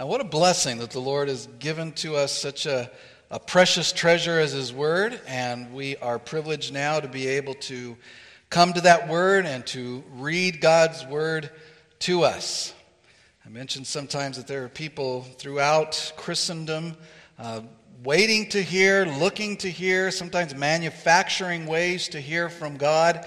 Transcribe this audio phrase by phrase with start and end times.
[0.00, 2.90] And what a blessing that the Lord has given to us such a,
[3.30, 5.20] a precious treasure as His Word.
[5.26, 7.98] And we are privileged now to be able to
[8.48, 11.50] come to that Word and to read God's Word
[11.98, 12.72] to us.
[13.44, 16.96] I mentioned sometimes that there are people throughout Christendom
[17.38, 17.60] uh,
[18.02, 23.26] waiting to hear, looking to hear, sometimes manufacturing ways to hear from God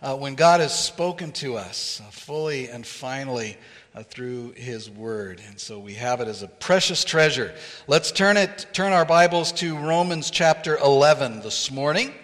[0.00, 3.56] uh, when God has spoken to us uh, fully and finally
[3.94, 5.42] uh, through His Word.
[5.46, 7.54] And so we have it as a precious treasure.
[7.86, 12.14] Let's turn it, turn our Bibles to Romans chapter 11 this morning.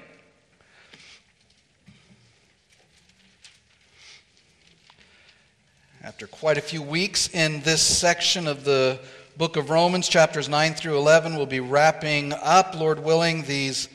[6.03, 8.99] After quite a few weeks in this section of the
[9.37, 11.37] book of Romans, chapters 9 through 11.
[11.37, 13.89] We'll be wrapping up, Lord willing, these,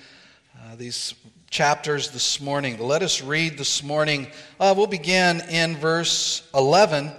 [0.57, 1.15] uh, these
[1.49, 2.77] chapters this morning.
[2.77, 4.27] Let us read this morning.
[4.59, 7.12] Uh, we'll begin in verse 11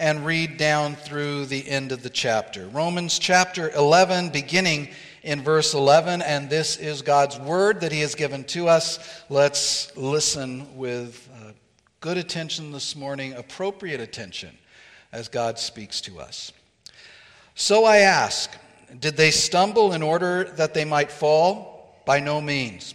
[0.00, 2.66] and read down through the end of the chapter.
[2.68, 4.88] Romans chapter 11, beginning
[5.22, 9.22] in verse 11, and this is God's word that He has given to us.
[9.28, 11.52] Let's listen with uh,
[12.00, 14.56] good attention this morning, appropriate attention,
[15.12, 16.50] as God speaks to us.
[17.54, 18.50] So I ask,
[19.00, 22.00] did they stumble in order that they might fall?
[22.06, 22.94] By no means.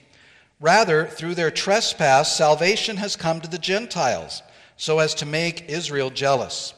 [0.59, 4.41] Rather, through their trespass, salvation has come to the Gentiles,
[4.75, 6.73] so as to make Israel jealous.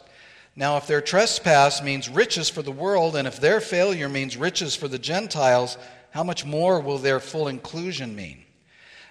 [0.58, 4.76] Now, if their trespass means riches for the world, and if their failure means riches
[4.76, 5.78] for the Gentiles,
[6.10, 8.44] how much more will their full inclusion mean?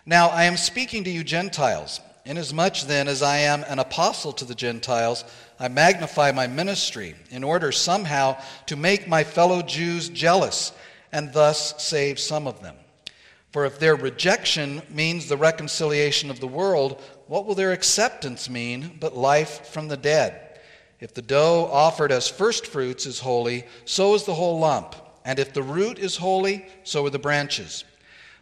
[0.05, 2.01] Now, I am speaking to you Gentiles.
[2.25, 5.25] Inasmuch then as I am an apostle to the Gentiles,
[5.61, 10.73] I magnify my ministry in order somehow to make my fellow Jews jealous
[11.13, 12.75] and thus save some of them.
[13.53, 18.97] For if their rejection means the reconciliation of the world, what will their acceptance mean
[18.99, 20.46] but life from the dead?
[20.99, 24.95] If the dough offered as firstfruits is holy, so is the whole lump.
[25.25, 27.85] And if the root is holy, so are the branches.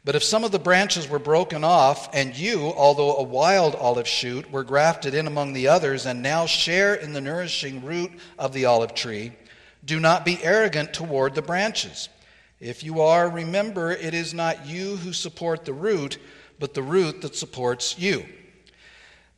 [0.04, 4.06] But if some of the branches were broken off, and you, although a wild olive
[4.06, 8.52] shoot, were grafted in among the others, and now share in the nourishing root of
[8.52, 9.32] the olive tree,
[9.82, 12.10] do not be arrogant toward the branches.
[12.60, 16.18] If you are, remember it is not you who support the root,
[16.58, 18.26] but the root that supports you.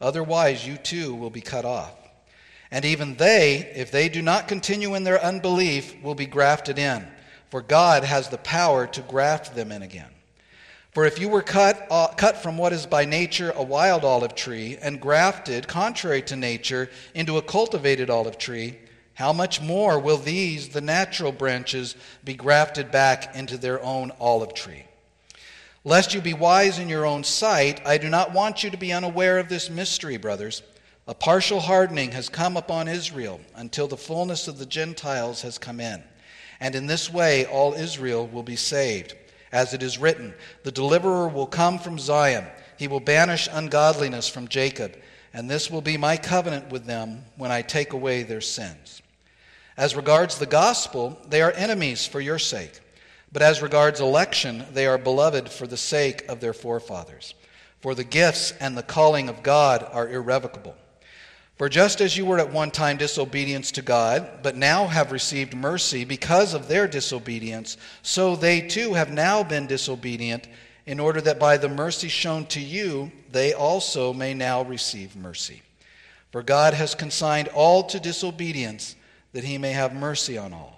[0.00, 1.94] Otherwise, you too will be cut off.
[2.70, 7.06] And even they, if they do not continue in their unbelief, will be grafted in,
[7.50, 10.10] for God has the power to graft them in again.
[10.92, 14.34] For if you were cut, uh, cut from what is by nature a wild olive
[14.34, 18.78] tree and grafted, contrary to nature, into a cultivated olive tree,
[19.14, 24.54] how much more will these, the natural branches, be grafted back into their own olive
[24.54, 24.87] tree?
[25.88, 28.92] Lest you be wise in your own sight, I do not want you to be
[28.92, 30.62] unaware of this mystery, brothers.
[31.06, 35.80] A partial hardening has come upon Israel until the fullness of the Gentiles has come
[35.80, 36.02] in.
[36.60, 39.14] And in this way, all Israel will be saved.
[39.50, 42.44] As it is written, The deliverer will come from Zion,
[42.76, 44.94] he will banish ungodliness from Jacob,
[45.32, 49.00] and this will be my covenant with them when I take away their sins.
[49.78, 52.78] As regards the gospel, they are enemies for your sake.
[53.38, 57.34] But as regards election, they are beloved for the sake of their forefathers.
[57.78, 60.74] For the gifts and the calling of God are irrevocable.
[61.56, 65.54] For just as you were at one time disobedience to God, but now have received
[65.54, 70.48] mercy because of their disobedience, so they too have now been disobedient,
[70.84, 75.62] in order that by the mercy shown to you, they also may now receive mercy.
[76.32, 78.96] For God has consigned all to disobedience,
[79.32, 80.77] that he may have mercy on all.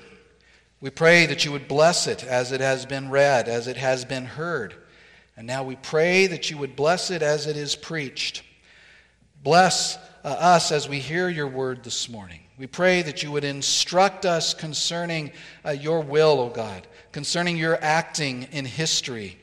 [0.81, 4.03] We pray that you would bless it as it has been read, as it has
[4.03, 4.73] been heard.
[5.37, 8.41] And now we pray that you would bless it as it is preached.
[9.43, 12.39] Bless uh, us as we hear your word this morning.
[12.57, 15.31] We pray that you would instruct us concerning
[15.63, 19.37] uh, your will, O God, concerning your acting in history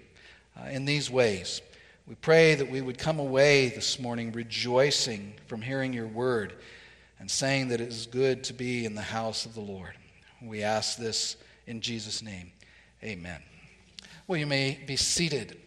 [0.56, 1.62] uh, in these ways.
[2.08, 6.54] We pray that we would come away this morning rejoicing from hearing your word
[7.20, 9.94] and saying that it is good to be in the house of the Lord.
[10.40, 11.36] We ask this
[11.66, 12.52] in Jesus' name.
[13.02, 13.42] Amen.
[14.26, 15.58] Well, you may be seated.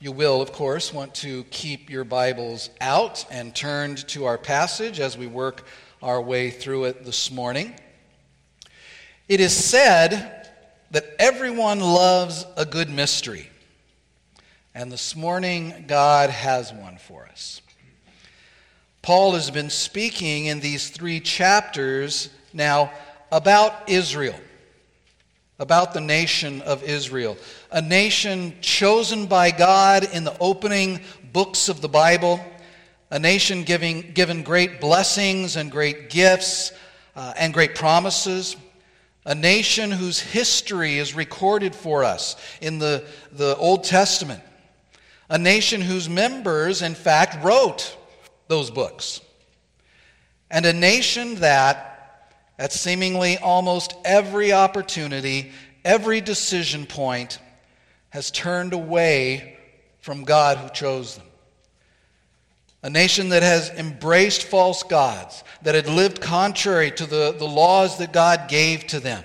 [0.00, 5.00] You will, of course, want to keep your Bibles out and turned to our passage
[5.00, 5.66] as we work
[6.00, 7.74] our way through it this morning.
[9.28, 10.48] It is said
[10.92, 13.50] that everyone loves a good mystery.
[14.74, 17.60] And this morning, God has one for us.
[19.02, 22.92] Paul has been speaking in these three chapters now
[23.30, 24.38] about Israel
[25.58, 27.36] about the nation of Israel,
[27.72, 31.00] a nation chosen by God in the opening
[31.32, 32.40] books of the Bible,
[33.10, 36.72] a nation giving, given great blessings and great gifts
[37.16, 38.56] uh, and great promises,
[39.24, 44.42] a nation whose history is recorded for us in the, the Old Testament,
[45.28, 47.96] a nation whose members, in fact, wrote
[48.48, 49.20] those books,
[50.50, 51.88] and a nation that
[52.58, 55.52] at seemingly almost every opportunity,
[55.84, 57.38] every decision point,
[58.10, 59.58] has turned away
[60.00, 61.26] from God who chose them.
[62.82, 67.98] A nation that has embraced false gods, that had lived contrary to the, the laws
[67.98, 69.22] that God gave to them,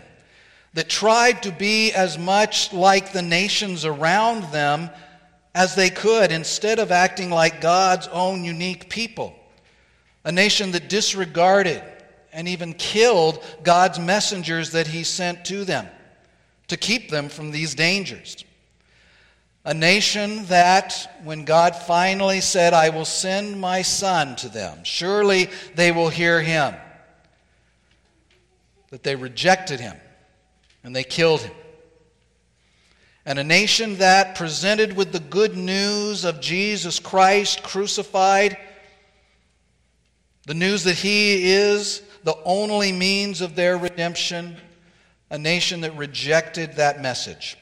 [0.74, 4.90] that tried to be as much like the nations around them
[5.56, 9.36] as they could instead of acting like God's own unique people.
[10.24, 11.84] A nation that disregarded
[12.32, 15.88] and even killed God's messengers that he sent to them
[16.68, 18.44] to keep them from these dangers.
[19.66, 25.50] A nation that, when God finally said, I will send my son to them, surely
[25.76, 26.74] they will hear him,
[28.90, 29.96] that they rejected him
[30.84, 31.56] and they killed him.
[33.26, 38.58] And a nation that, presented with the good news of Jesus Christ crucified,
[40.46, 44.58] the news that he is the only means of their redemption,
[45.30, 47.58] a nation that rejected that message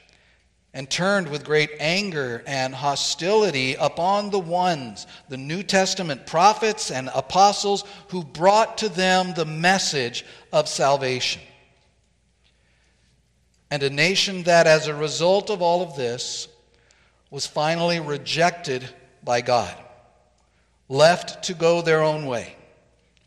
[0.73, 7.09] and turned with great anger and hostility upon the ones, the New Testament prophets and
[7.13, 11.41] apostles, who brought to them the message of salvation.
[13.71, 16.47] And a nation that, as a result of all of this,
[17.31, 18.87] was finally rejected
[19.23, 19.75] by God,
[20.89, 22.55] left to go their own way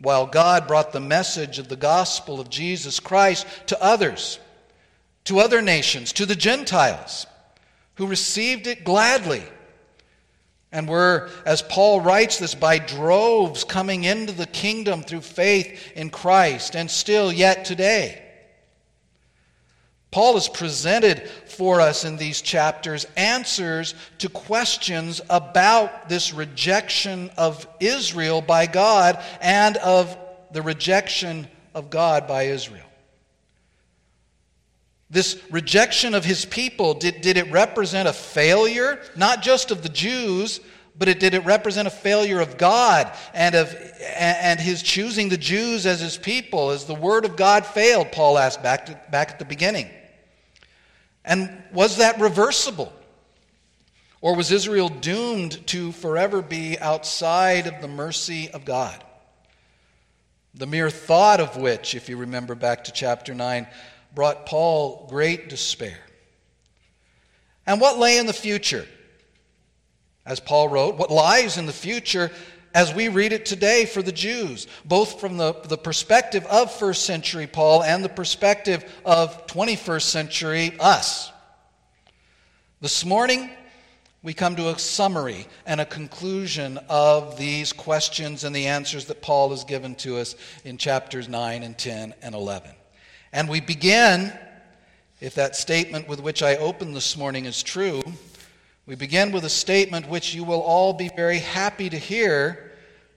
[0.01, 4.39] while God brought the message of the gospel of Jesus Christ to others,
[5.25, 7.27] to other nations, to the Gentiles,
[7.95, 9.45] who received it gladly
[10.71, 16.11] and were, as Paul writes this, by droves coming into the kingdom through faith in
[16.11, 18.24] Christ, and still yet today.
[20.15, 27.67] Paul has presented for us in these chapters answers to questions about this rejection of
[27.81, 30.17] Israel by God and of
[30.53, 32.87] the rejection of God by Israel.
[35.11, 39.89] This rejection of his people, did, did it represent a failure, not just of the
[39.89, 40.61] Jews,
[40.97, 43.75] but it, did it represent a failure of God and of
[44.17, 46.71] and his choosing the Jews as his people?
[46.71, 49.91] As the word of God failed, Paul asked back, to, back at the beginning.
[51.25, 52.93] And was that reversible?
[54.21, 59.03] Or was Israel doomed to forever be outside of the mercy of God?
[60.55, 63.67] The mere thought of which, if you remember back to chapter 9,
[64.15, 65.99] brought Paul great despair.
[67.67, 68.87] And what lay in the future?
[70.25, 72.31] As Paul wrote, what lies in the future
[72.75, 77.07] as we read it today for the Jews, both from the, the perspective of first
[77.07, 81.31] century Paul and the perspective of 21st century us.
[82.81, 83.49] This morning,
[84.25, 89.23] we come to a summary and a conclusion of these questions and the answers that
[89.23, 92.73] Paul has given to us in chapters 9 and 10 and 11.
[93.33, 94.33] And we begin,
[95.21, 98.03] if that statement with which I opened this morning is true,
[98.87, 102.64] we begin with a statement which you will all be very happy to hear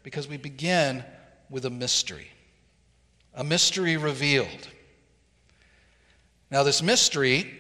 [0.08, 1.04] because we begin
[1.50, 2.32] with a mystery.
[3.34, 4.70] A mystery revealed.
[6.50, 7.54] Now, this mystery,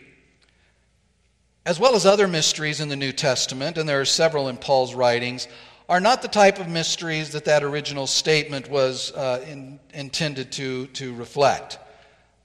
[1.65, 4.95] as well as other mysteries in the New Testament, and there are several in Paul's
[4.95, 5.49] writings,
[5.89, 10.87] are not the type of mysteries that that original statement was uh, in, intended to,
[10.87, 11.79] to reflect.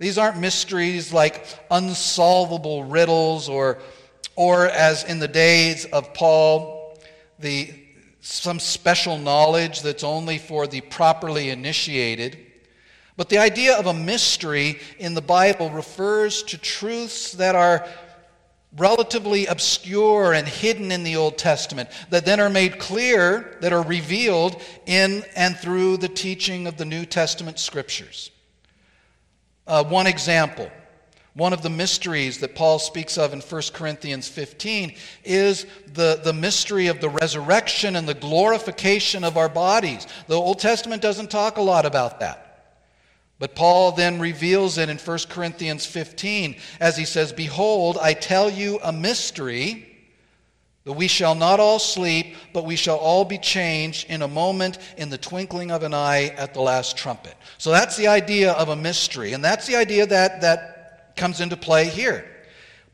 [0.00, 3.78] These aren't mysteries like unsolvable riddles or,
[4.34, 6.98] or as in the days of Paul,
[7.38, 7.81] the,
[8.22, 12.38] some special knowledge that's only for the properly initiated.
[13.16, 17.86] But the idea of a mystery in the Bible refers to truths that are
[18.76, 23.82] relatively obscure and hidden in the Old Testament, that then are made clear, that are
[23.82, 28.30] revealed in and through the teaching of the New Testament scriptures.
[29.66, 30.70] Uh, one example,
[31.34, 36.32] one of the mysteries that Paul speaks of in 1 Corinthians 15 is the, the
[36.32, 40.06] mystery of the resurrection and the glorification of our bodies.
[40.26, 42.52] The Old Testament doesn't talk a lot about that.
[43.38, 48.50] But Paul then reveals it in 1 Corinthians 15 as he says, Behold, I tell
[48.50, 49.88] you a mystery
[50.84, 54.78] that we shall not all sleep, but we shall all be changed in a moment,
[54.96, 57.34] in the twinkling of an eye, at the last trumpet.
[57.56, 60.71] So that's the idea of a mystery, and that's the idea that, that
[61.16, 62.24] comes into play here.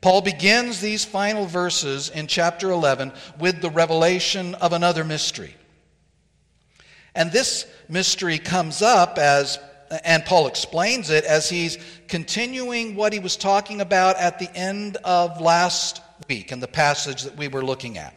[0.01, 5.55] Paul begins these final verses in chapter 11 with the revelation of another mystery.
[7.13, 9.59] And this mystery comes up as
[10.03, 14.97] and Paul explains it as he's continuing what he was talking about at the end
[14.97, 18.15] of last week in the passage that we were looking at.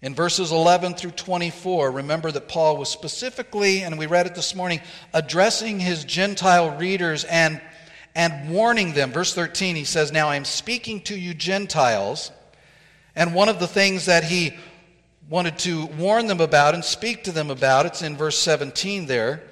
[0.00, 4.54] In verses 11 through 24, remember that Paul was specifically, and we read it this
[4.54, 4.80] morning,
[5.12, 7.60] addressing his Gentile readers and,
[8.18, 9.12] and warning them.
[9.12, 12.32] Verse 13, he says, Now I'm speaking to you Gentiles.
[13.14, 14.56] And one of the things that he
[15.30, 19.44] wanted to warn them about and speak to them about, it's in verse 17 there.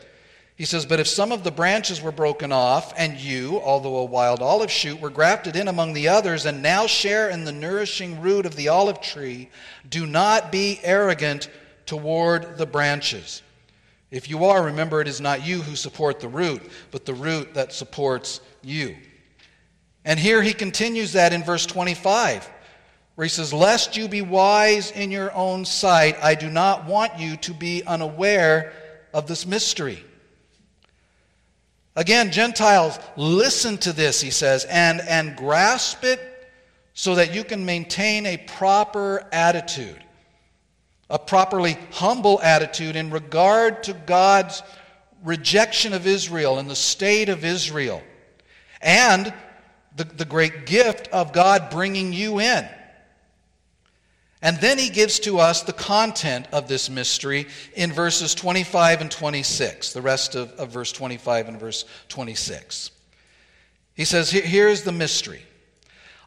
[0.56, 4.04] He says, But if some of the branches were broken off, and you, although a
[4.04, 8.20] wild olive shoot, were grafted in among the others, and now share in the nourishing
[8.20, 9.48] root of the olive tree,
[9.88, 11.50] do not be arrogant
[11.84, 13.42] toward the branches.
[14.10, 17.54] If you are, remember it is not you who support the root, but the root
[17.54, 18.96] that supports you.
[20.04, 22.48] And here he continues that in verse 25,
[23.14, 27.18] where he says, Lest you be wise in your own sight, I do not want
[27.18, 28.72] you to be unaware
[29.14, 30.04] of this mystery
[31.96, 36.20] Again, Gentiles, listen to this, he says, and, and grasp it
[36.92, 40.04] so that you can maintain a proper attitude,
[41.08, 44.62] a properly humble attitude in regard to God's
[45.24, 48.02] rejection of Israel and the state of Israel,
[48.86, 49.34] and
[49.96, 52.66] the, the great gift of God bringing you in.
[54.40, 59.10] And then he gives to us the content of this mystery in verses 25 and
[59.10, 62.92] 26, the rest of, of verse 25 and verse 26.
[63.94, 65.42] He says, Here's the mystery.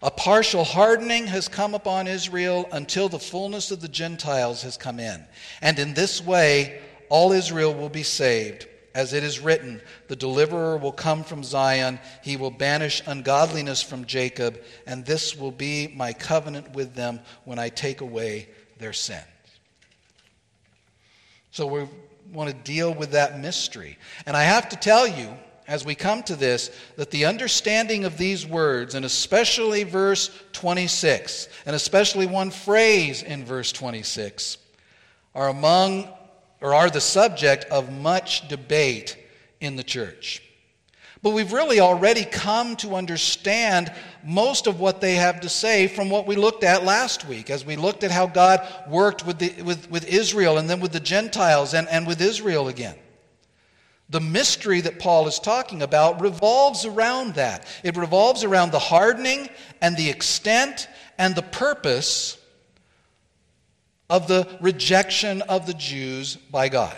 [0.01, 4.99] A partial hardening has come upon Israel until the fullness of the Gentiles has come
[4.99, 5.25] in.
[5.61, 8.67] And in this way, all Israel will be saved
[8.99, 9.79] as it is written,
[10.09, 15.53] the deliverer will come from Zion, he will banish ungodliness from Jacob, and this will
[15.53, 19.23] be my covenant with them when I take away their sins.
[21.51, 21.87] So we
[22.33, 23.97] want to deal with that mystery.
[24.25, 25.29] And I have to tell you,
[25.65, 31.47] as we come to this, that the understanding of these words, and especially verse 26,
[31.65, 34.57] and especially one phrase in verse 26,
[35.33, 36.09] are among
[36.61, 39.17] or are the subject of much debate
[39.61, 40.41] in the church.
[41.21, 43.91] But we've really already come to understand
[44.23, 47.65] most of what they have to say from what we looked at last week, as
[47.65, 50.99] we looked at how God worked with, the, with, with Israel and then with the
[51.01, 52.95] Gentiles and, and with Israel again.
[54.09, 57.67] The mystery that Paul is talking about revolves around that.
[57.83, 59.49] It revolves around the hardening
[59.81, 60.87] and the extent
[61.17, 62.38] and the purpose
[64.09, 66.97] of the rejection of the Jews by God.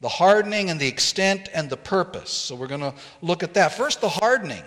[0.00, 2.30] The hardening and the extent and the purpose.
[2.30, 3.72] So we're going to look at that.
[3.72, 4.62] First, the hardening.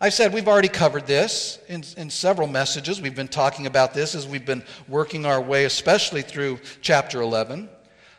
[0.00, 3.02] I said we've already covered this in, in several messages.
[3.02, 7.68] We've been talking about this as we've been working our way, especially through chapter 11.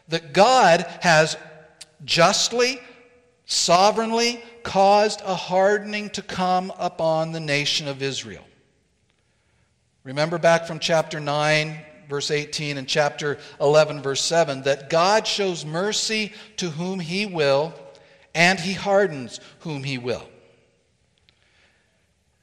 [0.10, 1.38] That God has
[2.06, 2.80] justly,
[3.46, 8.46] sovereignly caused a hardening to come upon the nation of Israel.
[10.04, 11.80] Remember back from chapter 9,
[12.12, 17.74] verse 18, and chapter 11, verse 7, that God shows mercy to whom he will,
[18.36, 20.28] and he hardens whom he will.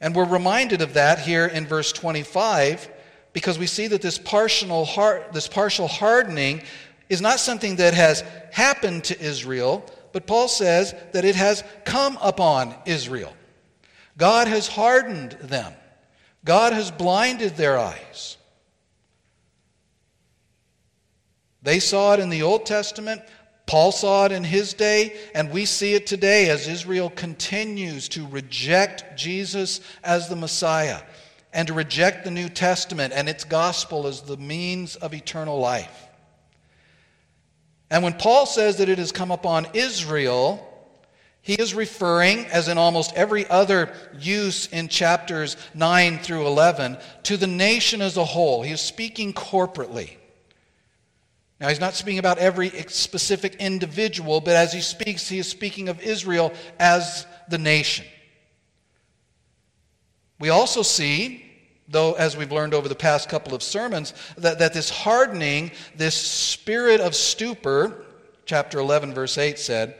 [0.00, 2.88] And we're reminded of that here in verse 25
[3.34, 4.88] because we see that this partial,
[5.32, 6.62] this partial hardening
[7.10, 12.18] is not something that has happened to Israel, but Paul says that it has come
[12.22, 13.34] upon Israel.
[14.16, 15.74] God has hardened them,
[16.42, 18.37] God has blinded their eyes.
[21.62, 23.22] They saw it in the Old Testament.
[23.66, 28.26] Paul saw it in his day, and we see it today as Israel continues to
[28.26, 31.00] reject Jesus as the Messiah
[31.52, 36.06] and to reject the New Testament and its gospel as the means of eternal life.
[37.90, 40.64] And when Paul says that it has come upon Israel,
[41.40, 47.38] he is referring, as in almost every other use in chapters 9 through 11, to
[47.38, 48.62] the nation as a whole.
[48.62, 50.17] He is speaking corporately.
[51.60, 55.88] Now, he's not speaking about every specific individual, but as he speaks, he is speaking
[55.88, 58.06] of Israel as the nation.
[60.38, 61.48] We also see
[61.88, 66.14] though, as we've learned over the past couple of sermons, that, that this hardening, this
[66.14, 68.04] spirit of stupor,
[68.44, 69.96] chapter 11, verse 8 said,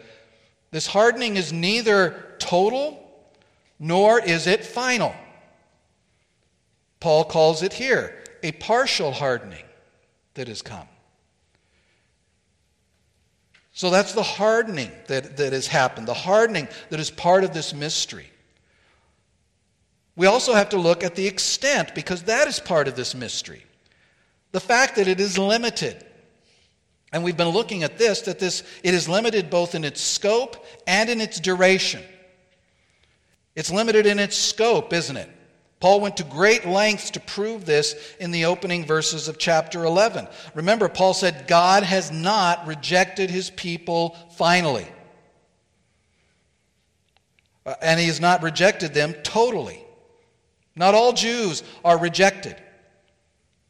[0.71, 3.03] this hardening is neither total
[3.79, 5.15] nor is it final.
[7.01, 9.65] Paul calls it here a partial hardening
[10.35, 10.87] that has come.
[13.79, 17.73] So that's the hardening that, that has happened, the hardening that is part of this
[17.73, 18.29] mystery.
[20.17, 23.65] We also have to look at the extent, because that is part of this mystery.
[24.51, 26.05] The fact that it is limited.
[27.13, 30.67] And we've been looking at this, that this it is limited both in its scope
[30.89, 32.03] and in its duration.
[33.55, 35.31] It's limited in its scope, isn't it?
[35.81, 40.27] Paul went to great lengths to prove this in the opening verses of chapter 11.
[40.55, 44.87] Remember, Paul said, God has not rejected his people finally.
[47.65, 49.81] Uh, and he has not rejected them totally.
[50.75, 52.57] Not all Jews are rejected.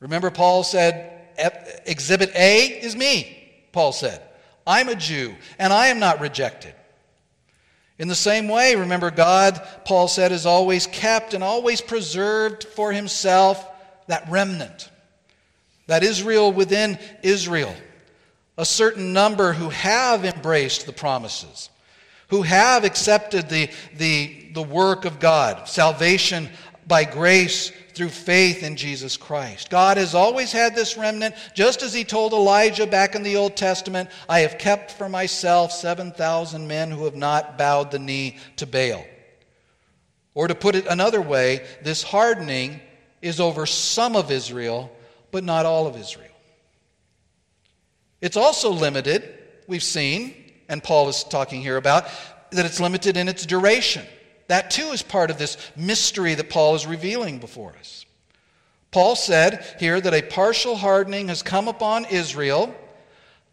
[0.00, 1.14] Remember, Paul said,
[1.84, 4.22] Exhibit A is me, Paul said.
[4.66, 6.74] I'm a Jew, and I am not rejected.
[7.98, 12.92] In the same way, remember, God, Paul said, is always kept and always preserved for
[12.92, 13.66] himself
[14.06, 14.88] that remnant,
[15.88, 17.74] that Israel within Israel,
[18.56, 21.70] a certain number who have embraced the promises,
[22.28, 26.48] who have accepted the, the, the work of God, salvation
[26.88, 29.70] by grace through faith in Jesus Christ.
[29.70, 33.56] God has always had this remnant, just as he told Elijah back in the Old
[33.56, 38.66] Testament I have kept for myself 7,000 men who have not bowed the knee to
[38.66, 39.04] Baal.
[40.34, 42.80] Or to put it another way, this hardening
[43.20, 44.90] is over some of Israel,
[45.30, 46.26] but not all of Israel.
[48.20, 50.34] It's also limited, we've seen,
[50.68, 52.06] and Paul is talking here about,
[52.52, 54.06] that it's limited in its duration.
[54.48, 58.04] That too is part of this mystery that Paul is revealing before us.
[58.90, 62.74] Paul said here that a partial hardening has come upon Israel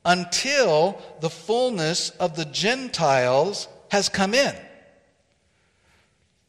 [0.06, 4.56] until the fullness of the Gentiles has come in.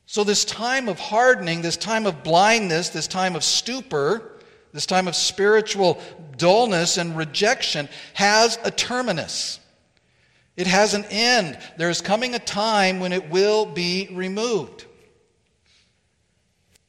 [0.08, 4.38] So, this time of hardening, this time of blindness, this time of stupor,
[4.72, 6.00] this time of spiritual
[6.36, 9.58] dullness and rejection has a terminus.
[10.56, 11.58] It has an end.
[11.76, 14.86] There is coming a time when it will be removed.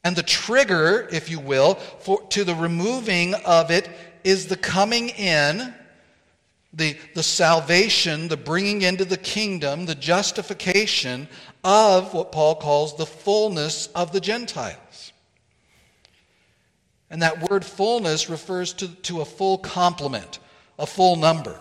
[0.04, 3.90] And the trigger, if you will, for, to the removing of it
[4.24, 5.74] is the coming in,
[6.72, 11.28] the, the salvation, the bringing into the kingdom, the justification
[11.64, 15.12] of what Paul calls the fullness of the Gentiles.
[17.10, 20.40] And that word fullness refers to, to a full complement,
[20.78, 21.60] a full number.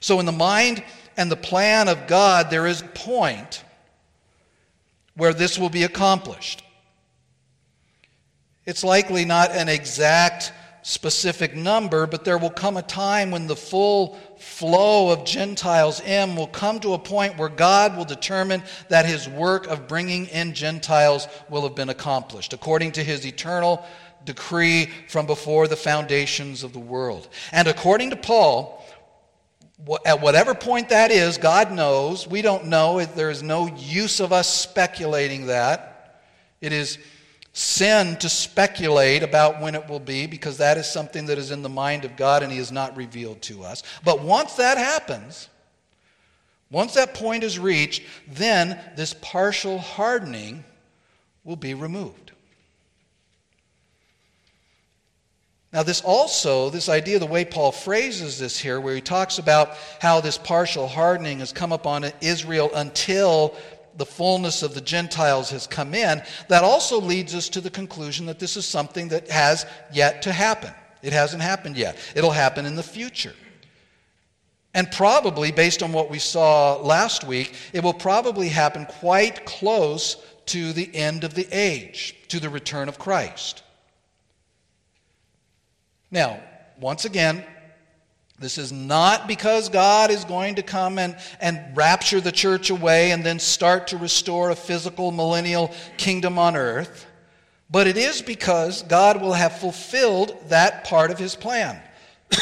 [0.00, 0.82] So, in the mind
[1.16, 3.64] and the plan of God, there is a point
[5.14, 6.62] where this will be accomplished.
[8.66, 13.56] It's likely not an exact specific number, but there will come a time when the
[13.56, 19.04] full flow of Gentiles in will come to a point where God will determine that
[19.04, 23.84] his work of bringing in Gentiles will have been accomplished, according to his eternal
[24.24, 27.28] decree from before the foundations of the world.
[27.50, 28.75] And according to Paul,
[30.04, 32.26] at whatever point that is, God knows.
[32.26, 33.04] We don't know.
[33.04, 36.22] There is no use of us speculating that.
[36.60, 36.98] It is
[37.52, 41.62] sin to speculate about when it will be because that is something that is in
[41.62, 43.82] the mind of God and He has not revealed to us.
[44.04, 45.48] But once that happens,
[46.70, 50.64] once that point is reached, then this partial hardening
[51.44, 52.25] will be removed.
[55.76, 59.76] Now, this also, this idea, the way Paul phrases this here, where he talks about
[60.00, 63.54] how this partial hardening has come upon Israel until
[63.98, 68.24] the fullness of the Gentiles has come in, that also leads us to the conclusion
[68.24, 70.72] that this is something that has yet to happen.
[71.02, 73.34] It hasn't happened yet, it'll happen in the future.
[74.72, 80.16] And probably, based on what we saw last week, it will probably happen quite close
[80.46, 83.62] to the end of the age, to the return of Christ.
[86.10, 86.40] Now,
[86.78, 87.44] once again,
[88.38, 93.12] This is not because God is going to come and, and rapture the church away
[93.12, 97.06] and then start to restore a physical millennial kingdom on earth,
[97.70, 101.80] but it is because God will have fulfilled that part of his plan.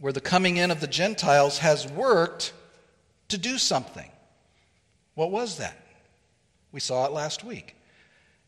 [0.00, 2.52] Where the coming in of the Gentiles has worked
[3.28, 4.10] to do something.
[5.14, 5.76] What was that?
[6.72, 7.76] We saw it last week.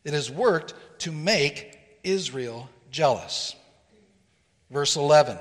[0.03, 1.70] It has worked to make
[2.03, 3.55] Israel jealous.
[4.69, 5.37] Verse 11,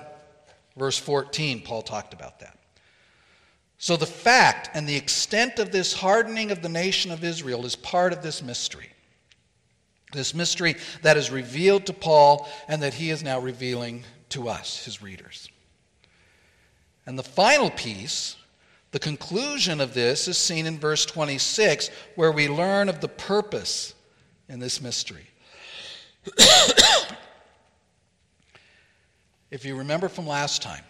[0.77, 2.59] verse 14, Paul talked about that.
[3.79, 7.77] So the fact and the extent of this hardening of the nation of Israel is
[7.77, 8.91] part of this mystery.
[10.13, 14.85] This mystery that is revealed to Paul and that he is now revealing to us,
[14.85, 15.49] his readers.
[17.07, 18.37] And the final piece,
[18.91, 23.95] the conclusion of this, is seen in verse 26, where we learn of the purpose
[24.49, 25.30] in this mystery.
[29.51, 30.85] If you remember from last time,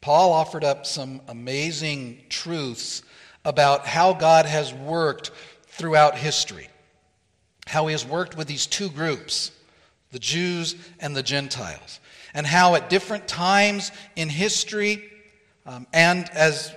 [0.00, 3.02] Paul offered up some amazing truths
[3.44, 5.32] about how God has worked
[5.66, 6.68] throughout history,
[7.66, 9.50] how he has worked with these two groups,
[10.12, 11.98] the Jews and the Gentiles,
[12.34, 15.02] and how at different times in history
[15.66, 16.72] um, and as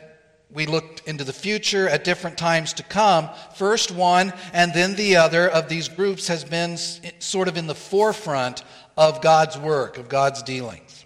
[0.51, 5.17] we looked into the future at different times to come, first one and then the
[5.17, 6.77] other of these groups has been
[7.19, 8.63] sort of in the forefront
[8.97, 11.05] of God's work, of God's dealings.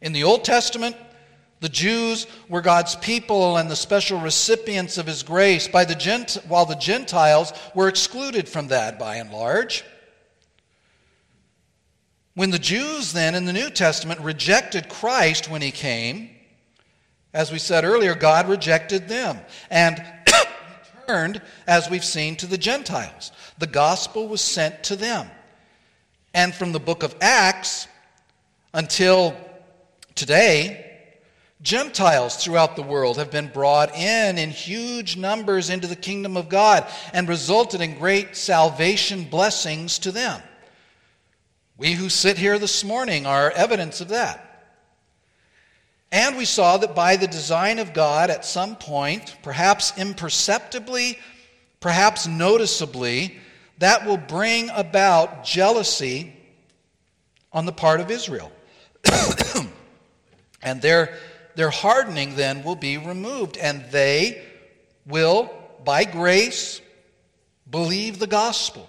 [0.00, 0.96] In the Old Testament,
[1.60, 6.38] the Jews were God's people and the special recipients of His grace, by the Gent-
[6.48, 9.84] while the Gentiles were excluded from that by and large.
[12.34, 16.30] When the Jews then in the New Testament rejected Christ when He came,
[17.34, 19.40] as we said earlier, God rejected them
[19.70, 20.02] and
[21.06, 23.32] turned, as we've seen, to the Gentiles.
[23.58, 25.30] The gospel was sent to them.
[26.34, 27.88] And from the book of Acts
[28.74, 29.36] until
[30.14, 30.92] today,
[31.62, 36.48] Gentiles throughout the world have been brought in in huge numbers into the kingdom of
[36.48, 40.42] God and resulted in great salvation blessings to them.
[41.78, 44.51] We who sit here this morning are evidence of that.
[46.12, 51.18] And we saw that by the design of God, at some point, perhaps imperceptibly,
[51.80, 53.38] perhaps noticeably,
[53.78, 56.36] that will bring about jealousy
[57.50, 58.52] on the part of Israel.
[60.62, 61.16] and their,
[61.56, 64.44] their hardening then will be removed, and they
[65.06, 65.50] will,
[65.82, 66.82] by grace,
[67.70, 68.86] believe the gospel.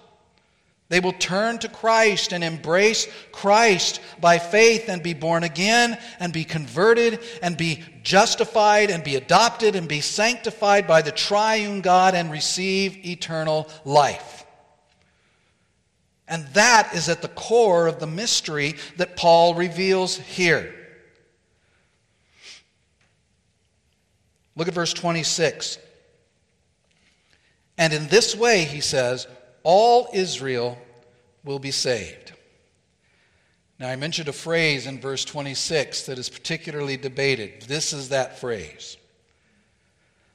[0.94, 6.32] They will turn to Christ and embrace Christ by faith and be born again and
[6.32, 12.14] be converted and be justified and be adopted and be sanctified by the triune God
[12.14, 14.46] and receive eternal life.
[16.28, 20.72] And that is at the core of the mystery that Paul reveals here.
[24.54, 25.76] Look at verse 26.
[27.78, 29.26] And in this way, he says,
[29.64, 30.78] all Israel
[31.44, 32.32] will be saved.
[33.78, 37.62] Now, I mentioned a phrase in verse 26 that is particularly debated.
[37.62, 38.96] This is that phrase.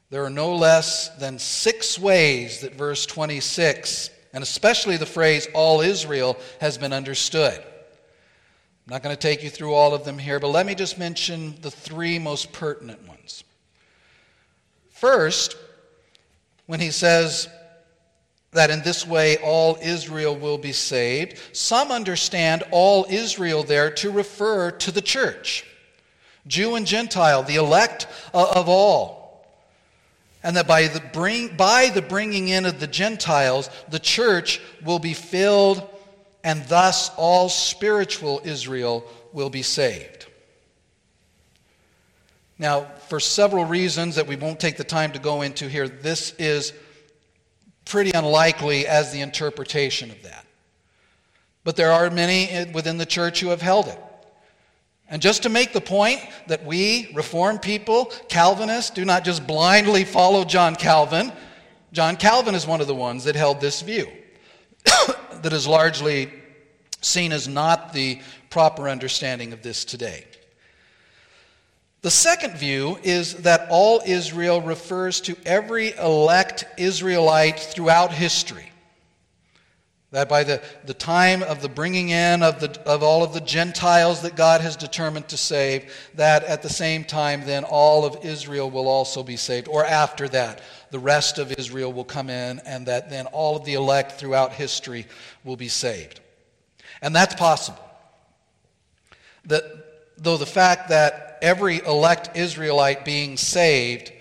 [0.10, 5.82] There are no less than six ways that verse 26, and especially the phrase all
[5.82, 7.58] Israel, has been understood.
[7.60, 10.98] I'm not going to take you through all of them here, but let me just
[10.98, 13.43] mention the three most pertinent ones.
[14.89, 15.56] First,
[16.65, 17.48] when he says,
[18.51, 21.39] that in this way all Israel will be saved.
[21.53, 25.65] Some understand all Israel there to refer to the church,
[26.47, 29.19] Jew and Gentile, the elect of all.
[30.41, 34.99] And that by the, bring, by the bringing in of the Gentiles, the church will
[34.99, 35.88] be filled,
[36.43, 40.27] and thus all spiritual Israel will be saved.
[42.57, 46.33] Now, for several reasons that we won't take the time to go into here, this
[46.39, 46.73] is
[47.89, 50.45] pretty unlikely as the interpretation of that.
[51.63, 53.99] But there are many within the church who have held it.
[55.10, 60.04] And just to make the point that we, Reformed people, Calvinists, do not just blindly
[60.04, 61.34] follow John Calvin,
[61.91, 64.08] John Calvin is one of the ones that held this view
[65.41, 66.32] that is largely
[67.02, 68.21] seen as not the
[68.52, 70.25] proper understanding of this today.
[72.01, 78.71] The second view is that all Israel refers to every elect Israelite throughout history.
[80.12, 83.41] That by the, the time of the bringing in of, the, of all of the
[83.41, 88.25] Gentiles that God has determined to save, that at the same time, then all of
[88.25, 89.67] Israel will also be saved.
[89.67, 93.65] Or after that, the rest of Israel will come in, and that then all of
[93.65, 95.05] the elect throughout history
[95.43, 96.21] will be saved.
[97.03, 97.83] And that's possible.
[99.45, 99.63] that
[100.17, 104.12] though the fact that every elect Israelite being saved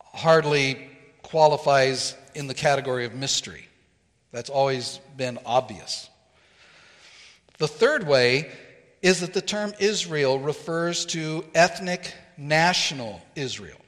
[0.00, 0.90] hardly
[1.22, 3.66] qualifies in the category of mystery.
[4.32, 6.08] That's always been obvious.
[7.58, 8.50] The third way
[9.02, 13.78] is that the term Israel refers to ethnic national Israel,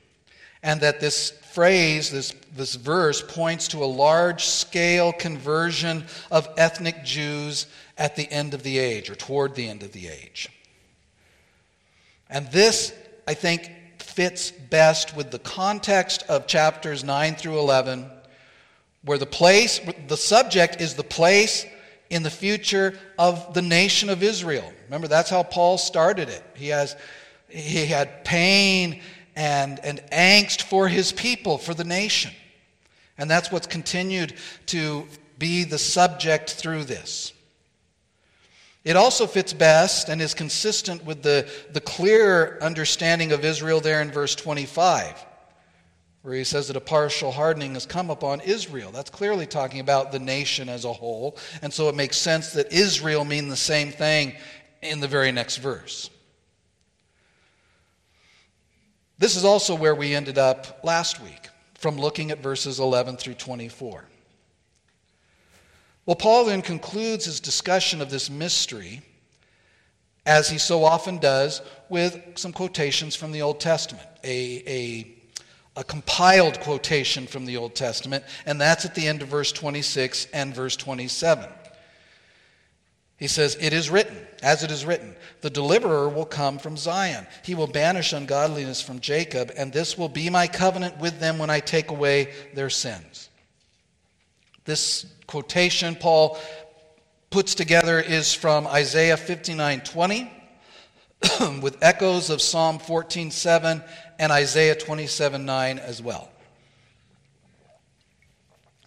[0.62, 7.05] and that this phrase, this, this verse, points to a large scale conversion of ethnic
[7.05, 10.50] Jews at the end of the age or toward the end of the age.
[12.35, 12.92] And this,
[13.29, 13.70] I think,
[14.01, 18.11] fits best with the context of chapters 9 through 11,
[19.05, 21.64] where the place, the subject is the place
[22.11, 24.73] in the future of the nation of Israel.
[24.87, 26.42] Remember, that's how Paul started it.
[26.57, 26.97] He, has,
[27.49, 29.01] he had pain
[29.37, 32.33] and, and angst for his people, for the nation.
[33.16, 34.35] And that's what's continued
[34.66, 35.07] to
[35.38, 37.33] be the subject through this.
[38.85, 44.03] It also fits best and is consistent with the, the clear understanding of Israel there
[44.03, 45.25] in verse 25,
[46.20, 48.90] where he says that a partial hardening has come upon Israel.
[48.92, 52.73] That's clearly talking about the nation as a whole, and so it makes sense that
[52.73, 54.35] Israel mean the same thing
[54.83, 56.11] in the very next verse.
[59.16, 63.35] This is also where we ended up last week, from looking at verses 11 through
[63.35, 64.05] 24.
[66.07, 69.03] Well, Paul then concludes his discussion of this mystery,
[70.27, 75.17] as he so often does, with some quotations from the Old Testament, a, a,
[75.77, 80.29] a compiled quotation from the Old Testament, and that's at the end of verse 26
[80.33, 81.49] and verse 27.
[83.17, 87.27] He says, It is written, as it is written, the deliverer will come from Zion.
[87.43, 91.49] He will banish ungodliness from Jacob, and this will be my covenant with them when
[91.49, 93.31] I take away their sins.
[94.64, 96.38] This quotation Paul
[97.31, 100.31] puts together is from Isaiah 59:20
[101.62, 103.85] with echoes of Psalm 14:7
[104.18, 106.31] and Isaiah 27 9 as well.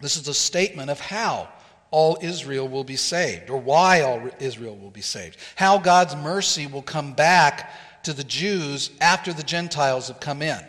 [0.00, 1.48] This is a statement of how
[1.90, 5.38] all Israel will be saved, or why all Israel will be saved.
[5.56, 10.60] How God's mercy will come back to the Jews after the Gentiles have come in.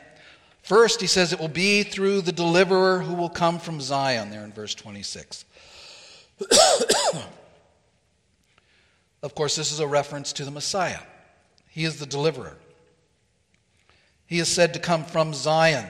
[0.69, 4.43] First, he says it will be through the deliverer who will come from Zion, there
[4.43, 5.43] in verse 26.
[9.23, 10.99] of course, this is a reference to the Messiah.
[11.69, 12.55] He is the deliverer.
[14.27, 15.89] He is said to come from Zion,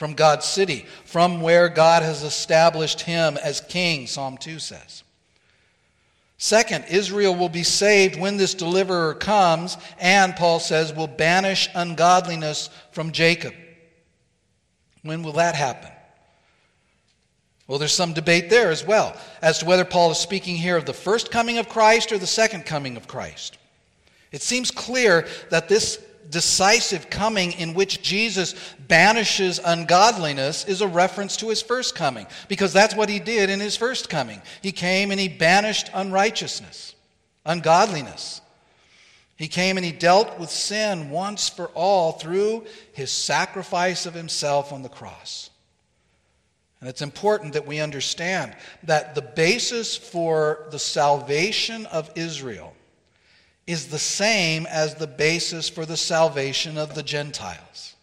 [0.00, 5.04] from God's city, from where God has established him as king, Psalm 2 says.
[6.38, 12.68] Second, Israel will be saved when this deliverer comes, and Paul says, will banish ungodliness
[12.90, 13.54] from Jacob.
[15.02, 15.90] When will that happen?
[17.66, 20.84] Well, there's some debate there as well as to whether Paul is speaking here of
[20.84, 23.56] the first coming of Christ or the second coming of Christ.
[24.30, 28.54] It seems clear that this decisive coming in which Jesus
[28.88, 33.58] banishes ungodliness is a reference to his first coming, because that's what he did in
[33.58, 34.42] his first coming.
[34.60, 36.94] He came and he banished unrighteousness,
[37.46, 38.41] ungodliness.
[39.36, 44.72] He came and he dealt with sin once for all through his sacrifice of himself
[44.72, 45.50] on the cross.
[46.80, 52.74] And it's important that we understand that the basis for the salvation of Israel
[53.66, 57.94] is the same as the basis for the salvation of the Gentiles.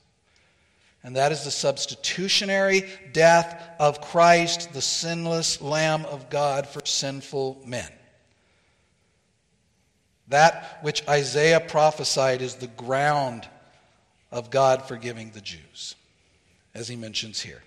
[1.03, 7.61] And that is the substitutionary death of Christ, the sinless Lamb of God for sinful
[7.65, 7.91] men.
[10.29, 13.47] That which Isaiah prophesied is the ground
[14.31, 15.95] of God forgiving the Jews,
[16.73, 17.63] as he mentions here.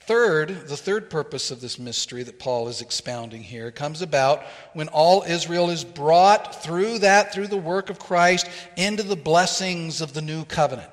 [0.00, 4.88] Third, the third purpose of this mystery that Paul is expounding here comes about when
[4.88, 10.14] all Israel is brought through that, through the work of Christ, into the blessings of
[10.14, 10.90] the new covenant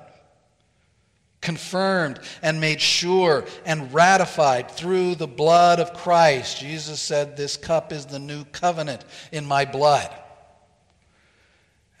[1.46, 6.58] confirmed and made sure and ratified through the blood of Christ.
[6.58, 10.12] Jesus said, This cup is the new covenant in my blood.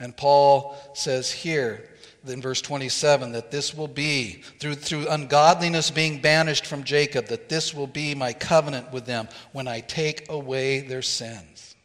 [0.00, 1.88] And Paul says here
[2.26, 7.48] in verse 27 that this will be, through, through ungodliness being banished from Jacob, that
[7.48, 11.76] this will be my covenant with them when I take away their sins.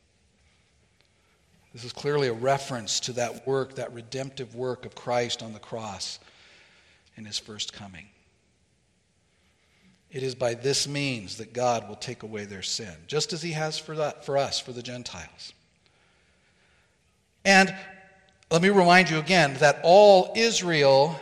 [1.73, 5.59] This is clearly a reference to that work, that redemptive work of Christ on the
[5.59, 6.17] cross
[7.15, 8.07] in his first coming.
[10.11, 13.51] It is by this means that God will take away their sin, just as he
[13.51, 15.53] has for, that, for us, for the Gentiles.
[17.45, 17.73] And
[18.51, 21.19] let me remind you again that all Israel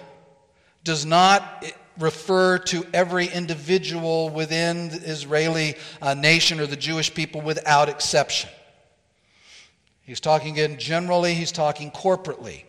[0.83, 1.63] does not
[1.99, 8.49] refer to every individual within the Israeli uh, nation or the Jewish people without exception.
[10.01, 12.63] He's talking again generally, he's talking corporately.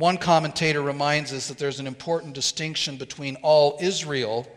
[0.00, 4.48] One commentator reminds us that there's an important distinction between all Israel,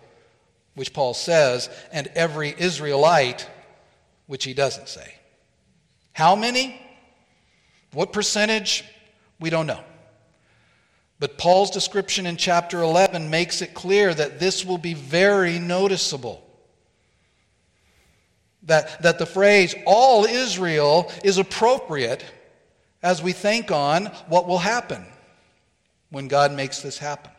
[0.74, 3.50] which Paul says, and every Israelite,
[4.26, 5.16] which he doesn't say.
[6.14, 6.82] How many?
[7.92, 8.86] What percentage?
[9.38, 9.84] We don't know.
[11.20, 16.42] But Paul's description in chapter 11 makes it clear that this will be very noticeable.
[18.64, 22.24] That, that the phrase all Israel is appropriate
[23.02, 25.06] as we think on what will happen
[26.14, 27.32] when God makes this happen.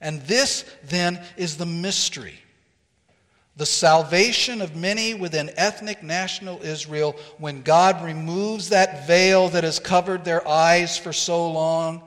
[0.00, 2.34] And this then is the mystery.
[3.56, 9.78] The salvation of many within ethnic national Israel when God removes that veil that has
[9.78, 12.02] covered their eyes for so long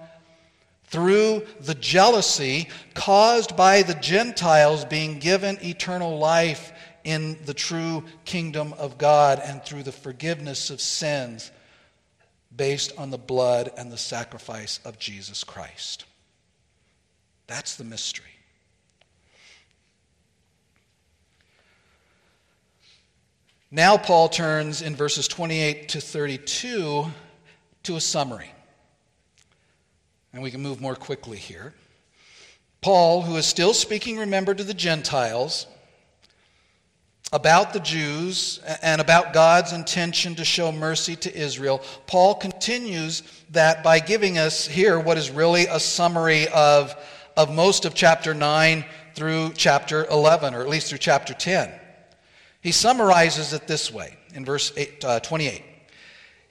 [0.88, 6.74] through the jealousy caused by the Gentiles being given eternal life
[7.06, 11.50] in the true kingdom of God and through the forgiveness of sins
[12.56, 16.06] based on the blood and the sacrifice of Jesus Christ.
[17.48, 18.26] That's the mystery.
[23.72, 27.08] Now, Paul turns in verses 28 to 32
[27.84, 28.52] to a summary.
[30.32, 31.74] And we can move more quickly here.
[32.82, 35.66] Paul, who is still speaking, remember, to the Gentiles,
[37.34, 43.84] about the Jews and about God's intention to show mercy to Israel, Paul continues that
[43.84, 46.96] by giving us here what is really a summary of,
[47.36, 51.72] of most of chapter 9 through chapter 11, or at least through chapter 10.
[52.62, 55.64] He summarizes it this way in verse eight, uh, 28.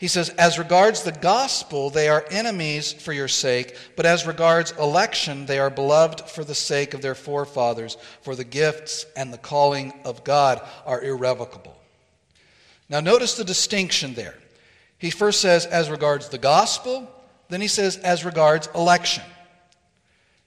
[0.03, 4.73] He says, As regards the gospel, they are enemies for your sake, but as regards
[4.73, 9.39] election, they are beloved for the sake of their forefathers, for the gifts and the
[9.39, 11.81] calling of God are irrevocable.
[12.89, 14.35] Now, notice the distinction there.
[14.99, 17.09] He first says, As regards the gospel,
[17.49, 19.23] then he says, As regards election.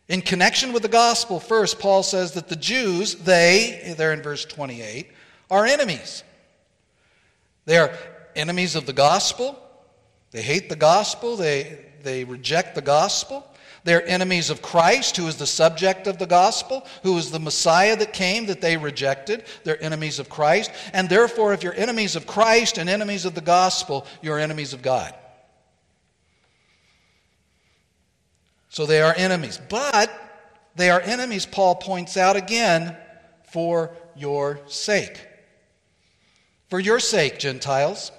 [0.10, 4.44] In connection with the gospel, first, Paul says that the Jews, they, there in verse
[4.44, 5.08] 28,
[5.50, 6.26] are enemies.
[7.64, 7.98] They are
[8.36, 9.62] enemies of the gospel.
[10.32, 11.36] They hate the gospel.
[11.36, 13.46] They, they reject the gospel.
[13.86, 17.96] They're enemies of Christ, who is the subject of the gospel, who is the Messiah
[17.96, 19.46] that came that they rejected.
[19.64, 20.72] They're enemies of Christ.
[20.92, 24.82] And therefore, if you're enemies of Christ and enemies of the gospel, you're enemies of
[24.82, 25.14] God.
[28.70, 29.60] So they are enemies.
[29.70, 30.12] But
[30.76, 32.98] they are enemies, Paul points out again,
[33.52, 35.28] for your sake.
[36.70, 38.12] For your sake, Gentiles.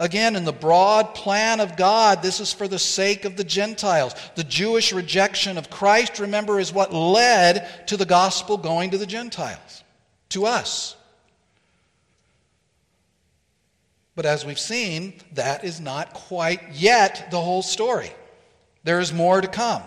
[0.00, 4.14] Again, in the broad plan of God, this is for the sake of the Gentiles.
[4.34, 9.04] The Jewish rejection of Christ, remember, is what led to the gospel going to the
[9.04, 9.84] Gentiles,
[10.30, 10.96] to us.
[14.16, 18.10] But as we've seen, that is not quite yet the whole story.
[18.84, 19.82] There is more to come.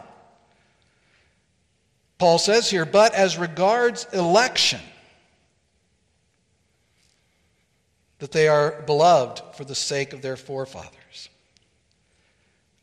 [2.19, 4.80] Paul says here, but as regards election,
[8.19, 11.30] that they are beloved for the sake of their forefathers.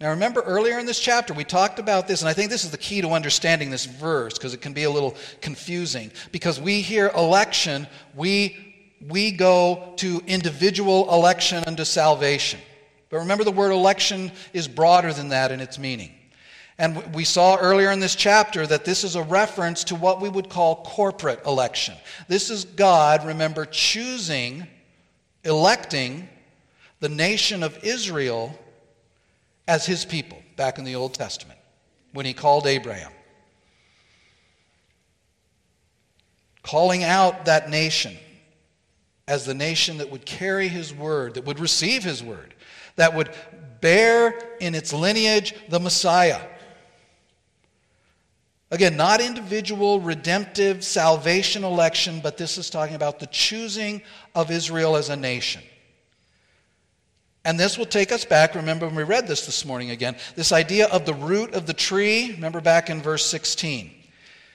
[0.01, 2.71] Now, remember earlier in this chapter, we talked about this, and I think this is
[2.71, 6.11] the key to understanding this verse because it can be a little confusing.
[6.33, 12.61] Because we hear election, we, we go to individual election unto salvation.
[13.11, 16.15] But remember, the word election is broader than that in its meaning.
[16.79, 20.31] And we saw earlier in this chapter that this is a reference to what we
[20.31, 21.95] would call corporate election.
[22.27, 24.67] This is God, remember, choosing
[25.45, 26.29] electing
[27.01, 28.59] the nation of Israel
[29.67, 31.59] as his people back in the Old Testament
[32.13, 33.13] when he called Abraham.
[36.63, 38.17] Calling out that nation
[39.27, 42.55] as the nation that would carry his word, that would receive his word,
[42.97, 43.31] that would
[43.81, 46.41] bear in its lineage the Messiah.
[48.71, 54.01] Again, not individual redemptive salvation election, but this is talking about the choosing
[54.35, 55.63] of Israel as a nation.
[57.45, 60.53] And this will take us back, remember when we read this this morning again, this
[60.53, 63.91] idea of the root of the tree, remember back in verse 16.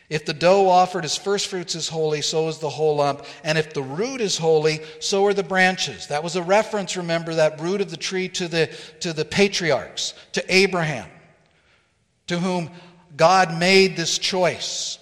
[0.07, 3.25] If the dough offered as firstfruits is holy, so is the whole lump.
[3.43, 6.07] And if the root is holy, so are the branches.
[6.07, 8.67] That was a reference, remember, that root of the tree to the,
[8.99, 11.09] to the patriarchs, to Abraham,
[12.27, 12.69] to whom
[13.15, 14.99] God made this choice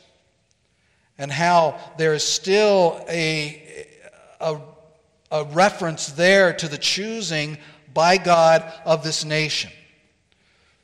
[1.18, 3.88] and how there is still a,
[4.39, 4.59] a,
[5.32, 7.57] a, reference there to the choosing
[7.93, 9.72] by God of this nation.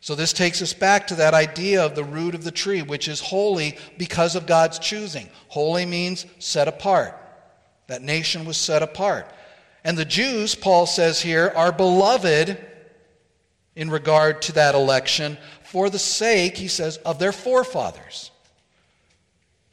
[0.02, 3.10] So, this takes us back to that idea of the root of the tree, which
[3.10, 5.30] is holy because of God's choosing.
[5.50, 7.18] Holy means set apart.
[7.88, 9.28] That nation was set apart.
[9.84, 12.58] And the Jews, Paul says here, are beloved
[13.76, 15.38] in regard to that election
[15.70, 18.32] for the sake, he says, of their forefathers.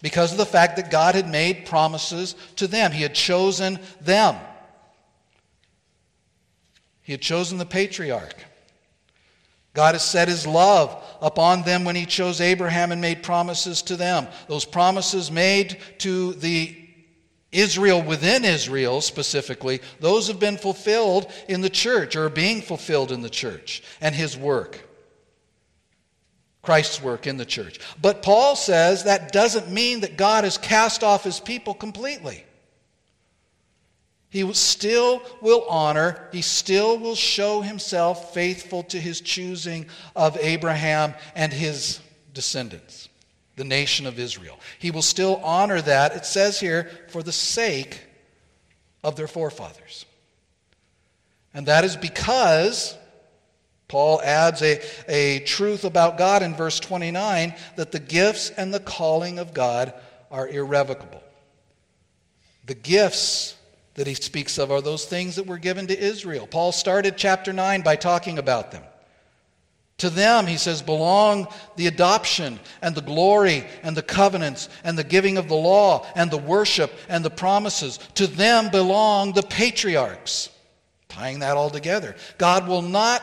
[0.02, 4.36] Because of the fact that God had made promises to them, He had chosen them.
[7.00, 8.36] He had chosen the patriarch.
[9.72, 13.96] God has set his love upon them when he chose Abraham and made promises to
[13.96, 14.26] them.
[14.48, 16.76] Those promises made to the
[17.52, 23.12] Israel within Israel specifically, those have been fulfilled in the church or are being fulfilled
[23.12, 24.85] in the church and his work.
[26.66, 27.78] Christ's work in the church.
[28.02, 32.44] But Paul says that doesn't mean that God has cast off his people completely.
[34.28, 39.86] He still will honor, he still will show himself faithful to his choosing
[40.16, 42.00] of Abraham and his
[42.34, 43.08] descendants,
[43.54, 44.58] the nation of Israel.
[44.80, 48.02] He will still honor that, it says here, for the sake
[49.04, 50.04] of their forefathers.
[51.54, 52.98] And that is because
[53.88, 58.80] Paul adds a, a truth about God in verse 29 that the gifts and the
[58.80, 59.94] calling of God
[60.30, 61.22] are irrevocable.
[62.66, 63.54] The gifts
[63.94, 66.46] that he speaks of are those things that were given to Israel.
[66.46, 68.82] Paul started chapter 9 by talking about them.
[69.98, 75.04] To them, he says, belong the adoption and the glory and the covenants and the
[75.04, 77.98] giving of the law and the worship and the promises.
[78.16, 80.50] To them belong the patriarchs.
[81.08, 82.14] Tying that all together.
[82.36, 83.22] God will not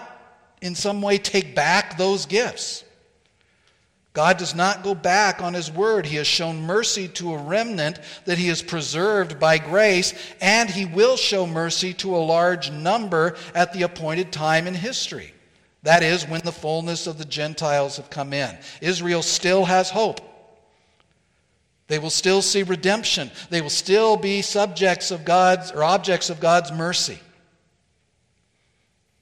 [0.64, 2.86] in some way take back those gifts.
[4.14, 6.06] God does not go back on his word.
[6.06, 10.86] He has shown mercy to a remnant that he has preserved by grace, and he
[10.86, 15.34] will show mercy to a large number at the appointed time in history.
[15.82, 18.58] That is, when the fullness of the Gentiles have come in.
[18.82, 20.22] Israel still has hope.
[21.88, 23.32] They will still see redemption.
[23.50, 27.20] They will still be subjects of God's or objects of God's mercy.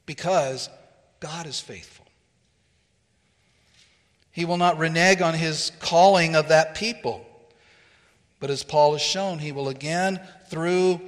[0.05, 0.69] Because
[1.21, 2.05] God is faithful.
[4.31, 7.25] He will not renege on his calling of that people.
[8.39, 10.19] But as Paul has shown, he will again,
[10.49, 10.99] through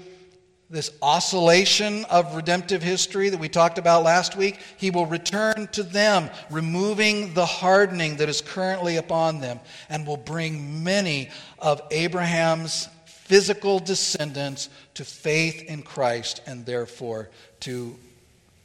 [0.70, 5.84] this oscillation of redemptive history that we talked about last week, he will return to
[5.84, 9.60] them, removing the hardening that is currently upon them,
[9.90, 17.30] and will bring many of Abraham's physical descendants to faith in Christ and therefore
[17.62, 17.96] to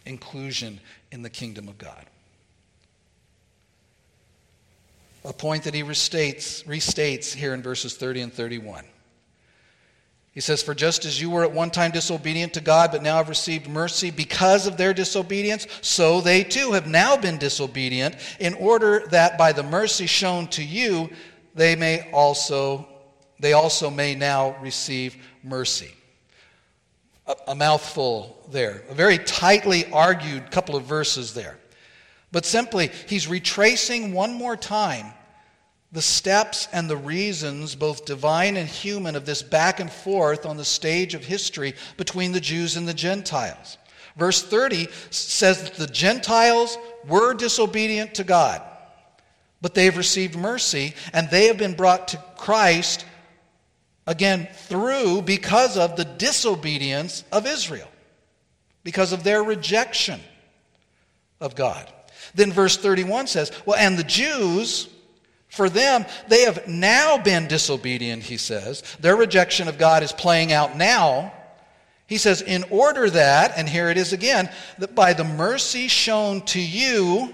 [0.05, 0.81] inclusion
[1.11, 2.07] in the kingdom of God
[5.29, 8.85] a point that he restates, restates here in verses 30 and 31.
[10.33, 13.17] He says, For just as you were at one time disobedient to God, but now
[13.17, 18.55] have received mercy because of their disobedience, so they too have now been disobedient, in
[18.55, 21.11] order that by the mercy shown to you,
[21.55, 22.89] they may also
[23.41, 25.95] they also may now receive mercy.
[27.29, 28.83] A, a mouthful there.
[28.91, 31.59] A very tightly argued couple of verses there.
[32.33, 35.13] But simply, he's retracing one more time
[35.91, 40.59] the steps and the reasons, both divine and human, of this back and forth on
[40.59, 43.79] the stage of history between the Jews and the Gentiles.
[44.17, 46.77] Verse 30 says that the Gentiles
[47.07, 48.61] were disobedient to God,
[49.63, 53.07] but they've received mercy, and they have been brought to Christ
[54.09, 57.89] again through because of the disobedience of Israel,
[58.83, 60.19] because of their rejection
[61.41, 61.93] of God.
[62.35, 64.89] Then verse 31 says, Well, and the Jews
[65.49, 68.83] for them, they have now been disobedient, he says.
[69.01, 71.33] Their rejection of God is playing out now.
[72.07, 76.43] He says, in order that, and here it is again, that by the mercy shown
[76.47, 77.33] to you,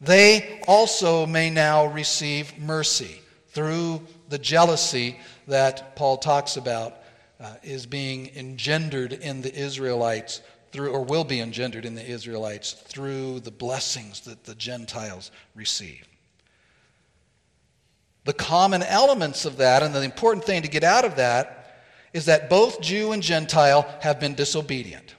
[0.00, 5.18] they also may now receive mercy through the jealousy
[5.48, 6.94] that Paul talks about
[7.40, 10.42] uh, is being engendered in the Israelites
[10.72, 16.06] through, or will be engendered in the Israelites through the blessings that the Gentiles receive.
[18.24, 22.26] The common elements of that, and the important thing to get out of that, is
[22.26, 25.14] that both Jew and Gentile have been disobedient,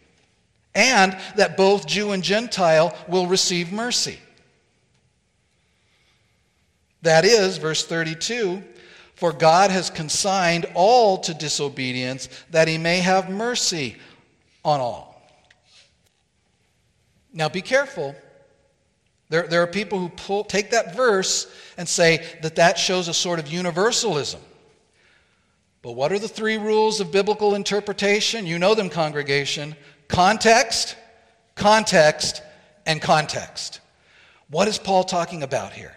[0.76, 4.20] and that both Jew and Gentile will receive mercy.
[7.02, 8.62] That is, verse 32
[9.20, 13.98] For God has consigned all to disobedience, that he may have mercy
[14.64, 15.22] on all.
[17.34, 18.16] Now be careful
[19.30, 23.14] there, there are people who pull, take that verse and say that that shows a
[23.14, 24.42] sort of universalism.
[25.82, 28.46] But what are the three rules of biblical interpretation?
[28.46, 29.76] You know them, congregation
[30.08, 30.96] context,
[31.54, 32.42] context,
[32.88, 33.80] and context.
[34.50, 35.96] What is Paul talking about here?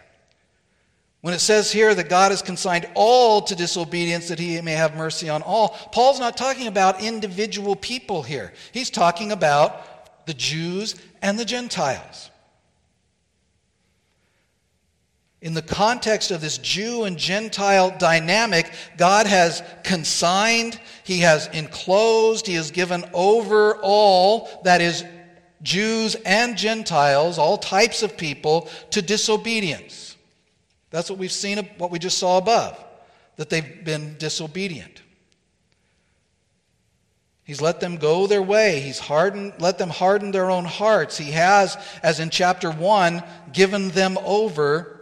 [1.23, 4.97] When it says here that God has consigned all to disobedience that he may have
[4.97, 8.53] mercy on all, Paul's not talking about individual people here.
[8.73, 12.29] He's talking about the Jews and the Gentiles.
[15.41, 22.49] In the context of this Jew and Gentile dynamic, God has consigned, He has enclosed,
[22.49, 25.05] He has given over all, that is,
[25.63, 30.02] Jews and Gentiles, all types of people, to disobedience.
[30.93, 32.79] That's what we've seen, what we just saw above,
[33.37, 35.03] that they've been disobedient.
[37.45, 38.81] He's let them go their way.
[38.81, 41.19] He's hardened, let them harden their own hearts.
[41.19, 43.23] He has, as in chapter 1,
[43.53, 45.01] given them over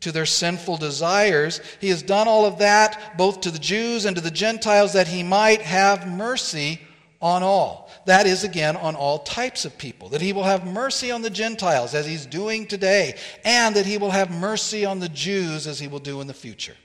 [0.00, 1.60] to their sinful desires.
[1.80, 5.08] He has done all of that both to the Jews and to the Gentiles that
[5.08, 6.80] he might have mercy
[7.20, 7.90] on all.
[8.06, 10.08] That is, again, on all types of people.
[10.08, 13.98] That he will have mercy on the Gentiles as he's doing today, and that he
[13.98, 16.76] will have mercy on the Jews as he will do in the future.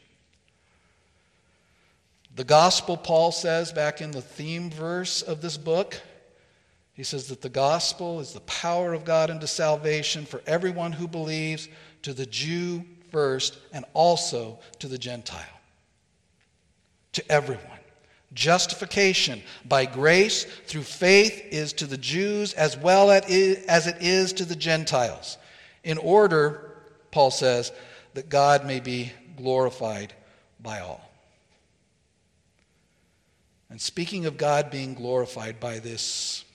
[2.35, 6.01] The gospel, Paul says back in the theme verse of this book,
[6.93, 11.07] he says that the gospel is the power of God unto salvation for everyone who
[11.07, 11.67] believes,
[12.03, 15.39] to the Jew first and also to the Gentile.
[17.13, 17.72] To everyone.
[18.33, 24.45] Justification by grace through faith is to the Jews as well as it is to
[24.45, 25.37] the Gentiles,
[25.83, 26.71] in order,
[27.11, 27.71] Paul says,
[28.13, 30.13] that God may be glorified
[30.59, 31.09] by all.
[33.69, 36.45] And speaking of God being glorified by this,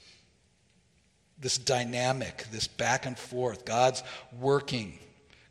[1.41, 4.03] this dynamic, this back and forth, God's
[4.39, 4.99] working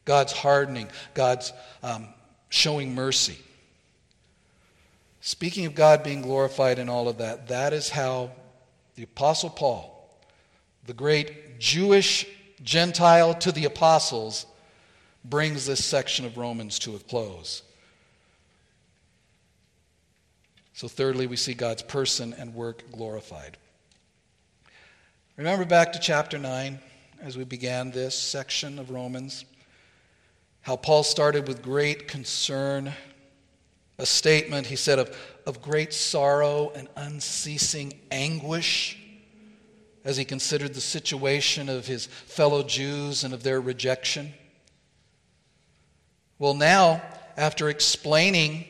[0.07, 1.51] God's hardening, God's
[1.83, 2.07] um,
[2.47, 3.37] showing mercy.
[5.27, 8.31] Speaking of God being glorified in all of that, that is how
[8.95, 10.09] the Apostle Paul,
[10.85, 12.25] the great Jewish
[12.63, 14.45] Gentile to the apostles,
[15.25, 17.61] brings this section of Romans to a close.
[20.71, 23.57] So, thirdly, we see God's person and work glorified.
[25.35, 26.79] Remember back to chapter 9
[27.21, 29.43] as we began this section of Romans?
[30.61, 32.93] How Paul started with great concern,
[33.97, 38.97] a statement, he said, of, of great sorrow and unceasing anguish
[40.03, 44.33] as he considered the situation of his fellow Jews and of their rejection.
[46.39, 47.01] Well, now,
[47.35, 48.65] after explaining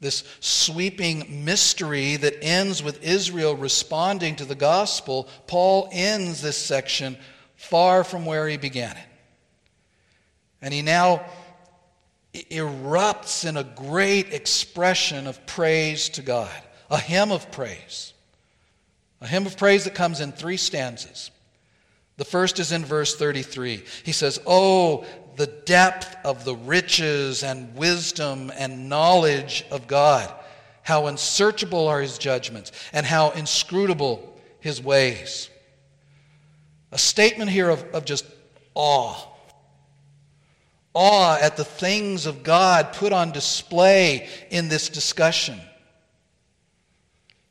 [0.00, 7.18] this sweeping mystery that ends with Israel responding to the gospel, Paul ends this section
[7.56, 9.06] far from where he began it.
[10.62, 11.24] And he now
[12.34, 16.50] erupts in a great expression of praise to God,
[16.90, 18.12] a hymn of praise.
[19.20, 21.30] A hymn of praise that comes in three stanzas.
[22.16, 23.82] The first is in verse 33.
[24.04, 25.04] He says, Oh,
[25.36, 30.32] the depth of the riches and wisdom and knowledge of God.
[30.82, 35.50] How unsearchable are his judgments, and how inscrutable his ways.
[36.92, 38.24] A statement here of, of just
[38.74, 39.29] awe
[40.94, 45.60] awe at the things of God put on display in this discussion.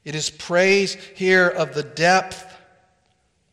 [0.03, 2.45] It is praise here of the depth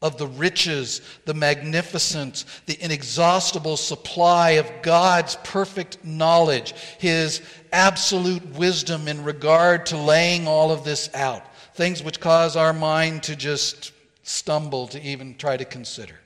[0.03, 9.09] of the riches, the magnificence, the inexhaustible supply of God's perfect knowledge, His absolute wisdom
[9.09, 11.43] in regard to laying all of this out.
[11.75, 16.19] Things which cause our mind to just stumble to even try to consider.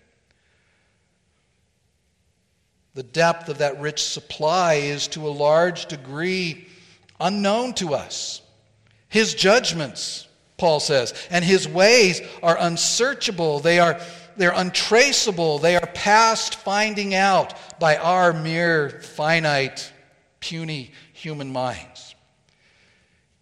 [3.00, 6.66] The depth of that rich supply is to a large degree
[7.18, 8.42] unknown to us.
[9.08, 10.28] His judgments,
[10.58, 13.60] Paul says, and his ways are unsearchable.
[13.60, 13.98] They are
[14.36, 15.60] they're untraceable.
[15.60, 19.90] They are past finding out by our mere finite,
[20.40, 22.14] puny human minds.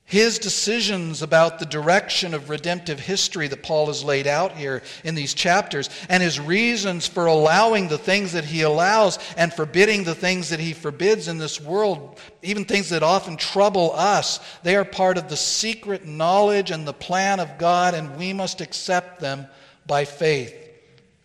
[0.08, 5.14] His decisions about the direction of redemptive history that Paul has laid out here in
[5.14, 10.14] these chapters, and his reasons for allowing the things that he allows and forbidding the
[10.14, 14.84] things that he forbids in this world, even things that often trouble us, they are
[14.84, 19.46] part of the secret knowledge and the plan of God, and we must accept them
[19.86, 20.54] by faith,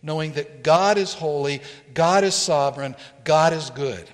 [0.02, 1.62] knowing that God is holy,
[1.94, 4.06] God is sovereign, God is good.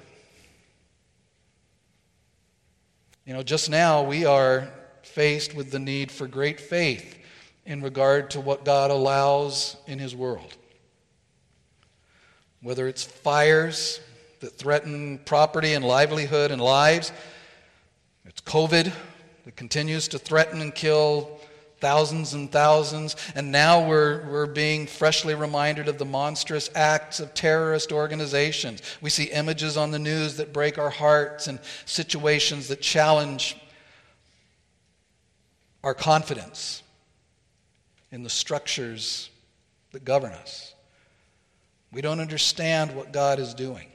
[3.30, 4.68] You know, just now we are
[5.02, 7.16] faced with the need for great faith
[7.64, 10.56] in regard to what God allows in His world.
[12.60, 14.00] Whether it's fires
[14.40, 17.12] that threaten property and livelihood and lives,
[18.24, 18.92] it's COVID
[19.44, 21.39] that continues to threaten and kill
[21.80, 27.34] thousands and thousands, and now we're, we're being freshly reminded of the monstrous acts of
[27.34, 28.82] terrorist organizations.
[29.00, 33.56] We see images on the news that break our hearts and situations that challenge
[35.82, 36.82] our confidence
[38.12, 39.30] in the structures
[39.92, 40.74] that govern us.
[41.92, 43.88] We don't understand what God is doing,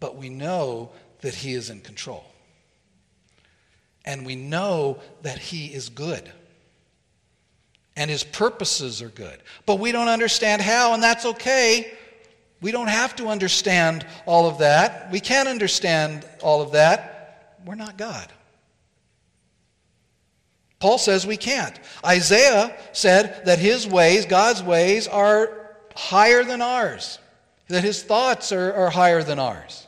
[0.00, 2.24] but we know that He is in control.
[4.04, 6.30] And we know that He is good.
[7.96, 9.38] And His purposes are good.
[9.66, 11.92] But we don't understand how, and that's okay.
[12.60, 15.10] We don't have to understand all of that.
[15.10, 17.58] We can't understand all of that.
[17.64, 18.28] We're not God.
[20.82, 21.78] Paul says we can't.
[22.04, 27.20] Isaiah said that his ways, God's ways, are higher than ours,
[27.68, 29.86] that his thoughts are, are higher than ours.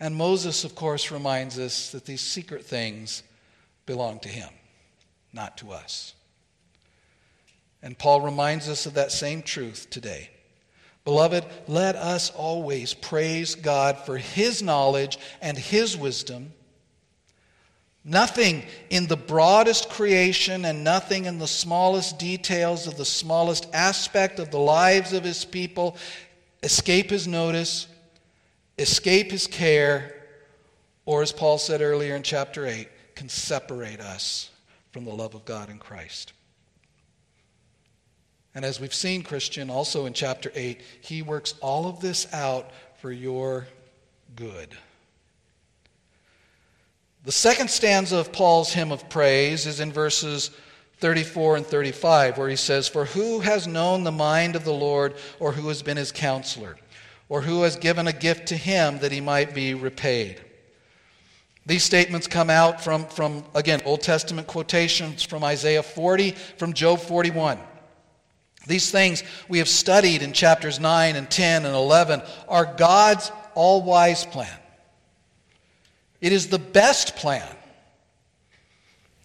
[0.00, 3.22] And Moses, of course, reminds us that these secret things
[3.84, 4.48] belong to him,
[5.32, 6.14] not to us.
[7.82, 10.30] And Paul reminds us of that same truth today.
[11.04, 16.52] Beloved, let us always praise God for his knowledge and his wisdom.
[18.04, 24.38] Nothing in the broadest creation and nothing in the smallest details of the smallest aspect
[24.38, 25.96] of the lives of his people
[26.62, 27.86] escape his notice
[28.80, 30.14] escape his care,
[31.04, 34.50] or as Paul said earlier in chapter 8, can separate us
[34.90, 36.32] from the love of God in Christ.
[38.54, 42.70] And as we've seen, Christian, also in chapter 8, he works all of this out
[43.00, 43.68] for your
[44.34, 44.76] good.
[47.24, 50.50] The second stanza of Paul's hymn of praise is in verses
[50.98, 55.14] 34 and 35, where he says, For who has known the mind of the Lord,
[55.38, 56.76] or who has been his counselor?
[57.30, 60.38] Or who has given a gift to him that he might be repaid.
[61.64, 66.98] These statements come out from, from, again, Old Testament quotations from Isaiah 40, from Job
[66.98, 67.58] 41.
[68.66, 73.82] These things we have studied in chapters 9 and 10 and 11 are God's all
[73.82, 74.58] wise plan.
[76.20, 77.46] It is the best plan.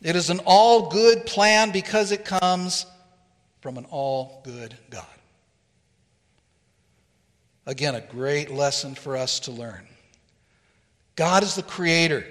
[0.03, 2.85] It is an all good plan because it comes
[3.61, 5.05] from an all good God.
[7.65, 9.87] Again, a great lesson for us to learn.
[11.15, 12.25] God is the creator,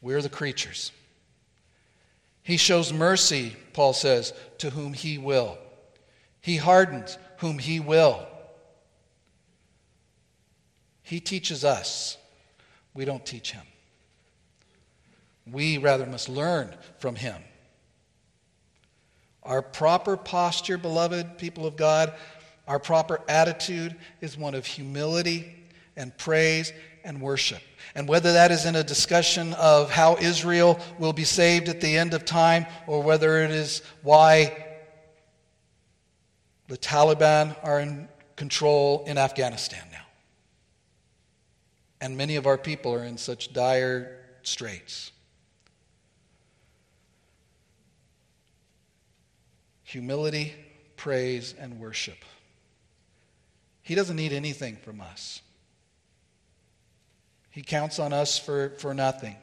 [0.00, 0.92] we're the creatures.
[2.42, 5.58] He shows mercy, Paul says, to whom he will.
[6.40, 8.26] He hardens whom he will.
[11.02, 12.16] He teaches us.
[12.94, 13.62] We don't teach him.
[15.50, 17.40] We rather must learn from him.
[19.42, 22.12] Our proper posture, beloved people of God,
[22.72, 25.54] our proper attitude is one of humility
[25.94, 26.72] and praise
[27.04, 27.60] and worship.
[27.94, 31.98] And whether that is in a discussion of how Israel will be saved at the
[31.98, 34.56] end of time, or whether it is why
[36.68, 40.06] the Taliban are in control in Afghanistan now.
[42.00, 45.12] And many of our people are in such dire straits.
[49.82, 50.54] Humility,
[50.96, 52.16] praise, and worship.
[53.82, 55.42] He doesn't need anything from us.
[57.50, 59.36] He counts on us for, for nothing.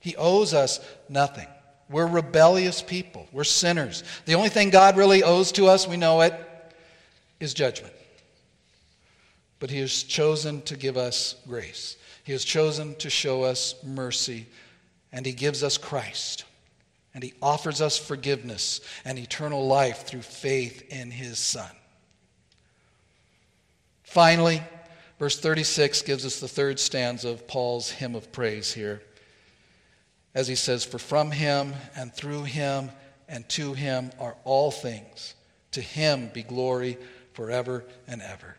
[0.00, 1.46] He owes us nothing.
[1.88, 3.28] We're rebellious people.
[3.32, 4.02] We're sinners.
[4.24, 6.34] The only thing God really owes to us, we know it,
[7.38, 7.92] is judgment.
[9.60, 11.96] But He has chosen to give us grace.
[12.24, 14.46] He has chosen to show us mercy,
[15.12, 16.44] and He gives us Christ.
[17.14, 21.70] And He offers us forgiveness and eternal life through faith in His Son.
[24.16, 24.62] Finally,
[25.18, 29.02] verse 36 gives us the third stanza of Paul's hymn of praise here.
[30.34, 32.90] As he says, For from him and through him
[33.28, 35.34] and to him are all things.
[35.72, 36.96] To him be glory
[37.34, 38.56] forever and ever.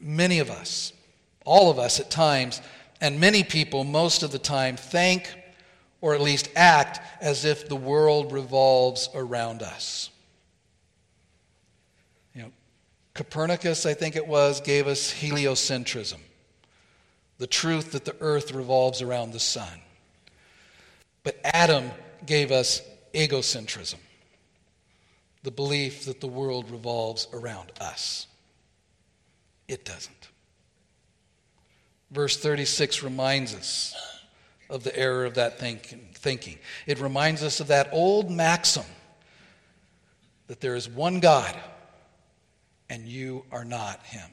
[0.00, 0.92] Many of us,
[1.44, 2.60] all of us at times,
[3.00, 5.32] and many people most of the time, think
[6.00, 10.10] or at least act as if the world revolves around us.
[13.18, 16.20] Copernicus, I think it was, gave us heliocentrism,
[17.38, 19.80] the truth that the earth revolves around the sun.
[21.24, 21.90] But Adam
[22.26, 22.80] gave us
[23.12, 23.98] egocentrism,
[25.42, 28.28] the belief that the world revolves around us.
[29.66, 30.28] It doesn't.
[32.12, 33.96] Verse 36 reminds us
[34.70, 36.58] of the error of that thinking.
[36.86, 38.86] It reminds us of that old maxim
[40.46, 41.58] that there is one God
[42.90, 44.30] and you are not him.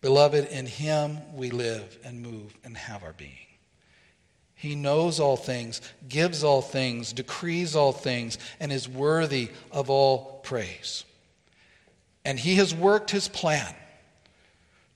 [0.00, 3.30] Beloved, in him we live and move and have our being.
[4.54, 10.40] He knows all things, gives all things, decrees all things, and is worthy of all
[10.44, 11.04] praise.
[12.24, 13.74] And he has worked his plan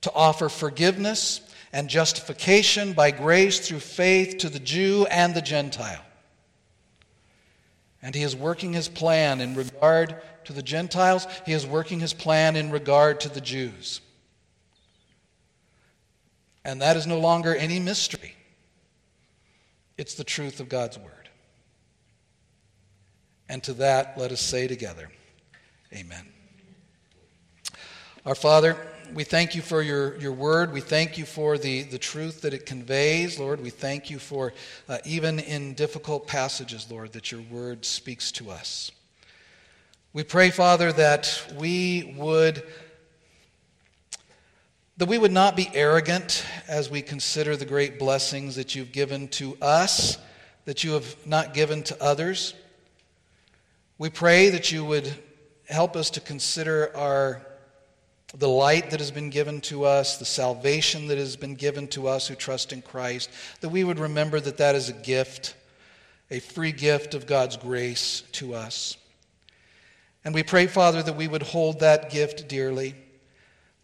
[0.01, 1.41] to offer forgiveness
[1.73, 6.03] and justification by grace through faith to the Jew and the Gentile.
[8.07, 12.13] And he is working his plan in regard to the Gentiles, he is working his
[12.13, 13.99] plan in regard to the Jews.
[16.63, 18.33] And that is no longer any mystery.
[19.97, 21.27] It's the truth of God's word.
[23.49, 25.09] And to that, let us say together,
[25.93, 26.31] Amen.
[28.25, 28.77] Our Father,
[29.13, 30.71] we thank you for your, your word.
[30.73, 33.61] We thank you for the, the truth that it conveys, Lord.
[33.61, 34.53] We thank you for,
[34.87, 38.91] uh, even in difficult passages, Lord, that your word speaks to us.
[40.13, 42.63] We pray, Father, that we would
[44.97, 49.27] that we would not be arrogant as we consider the great blessings that you've given
[49.27, 50.17] to us,
[50.65, 52.55] that you have not given to others.
[53.99, 55.13] We pray that you would
[55.69, 57.46] help us to consider our
[58.33, 62.07] the light that has been given to us, the salvation that has been given to
[62.07, 63.29] us who trust in Christ,
[63.61, 65.55] that we would remember that that is a gift,
[66.29, 68.97] a free gift of God's grace to us.
[70.25, 72.95] And we pray, Father, that we would hold that gift dearly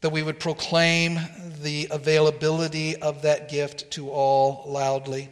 [0.04, 1.18] that we would proclaim
[1.62, 5.30] the availability of that gift to all loudly.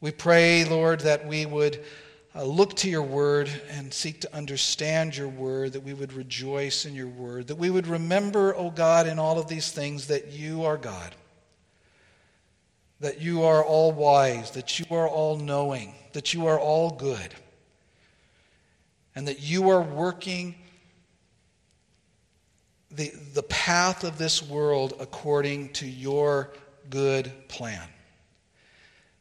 [0.00, 1.84] We pray, Lord, that we would
[2.34, 6.86] uh, look to your word and seek to understand your word, that we would rejoice
[6.86, 10.06] in your word, that we would remember, O oh God, in all of these things
[10.06, 11.14] that you are God,
[13.00, 17.34] that you are all wise, that you are all knowing, that you are all good,
[19.16, 20.54] and that you are working
[22.92, 26.52] the, the path of this world according to your
[26.90, 27.88] good plan.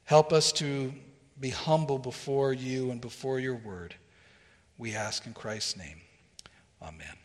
[0.05, 0.93] Help us to
[1.39, 3.95] be humble before you and before your word.
[4.77, 6.01] We ask in Christ's name.
[6.81, 7.18] Amen.